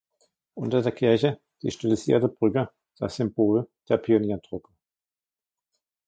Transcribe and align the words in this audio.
Unter 0.55 0.81
der 0.81 0.93
Kirche 0.93 1.39
die 1.61 1.69
stilisierte 1.69 2.27
Brücke, 2.27 2.71
das 2.97 3.17
Symbol 3.17 3.69
der 3.87 3.97
Pioniertruppe. 3.97 4.69